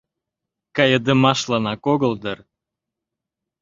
[0.75, 2.39] Кайыдымашланак огыл дыр?